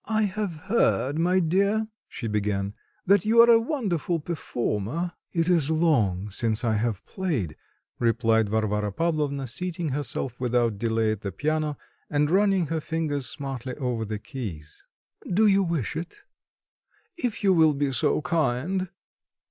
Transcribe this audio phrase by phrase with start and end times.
[0.09, 2.73] "I have heard, my dear," she began,
[3.05, 7.55] "that you are a wonderful performer." "It is long since I have played,"
[7.99, 11.77] replied Varvara Pavlovna, seating herself without delay at the piano,
[12.09, 14.83] and running her fingers smartly over the keys.
[15.31, 16.23] "Do you wish it?"
[17.17, 18.89] "If you will be so kind."